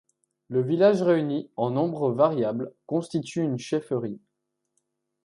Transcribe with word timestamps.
Les 0.49 0.63
villages 0.63 1.03
réunis, 1.03 1.51
en 1.57 1.69
nombre 1.69 2.11
variable, 2.11 2.73
constituent 2.87 3.43
une 3.43 3.59
chefferie. 3.59 4.19